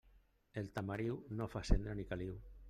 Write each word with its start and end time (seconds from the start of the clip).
El 0.61 0.71
tamariu 0.77 1.19
no 1.41 1.49
fa 1.57 1.63
cendra 1.71 1.97
ni 2.01 2.09
caliu. 2.15 2.41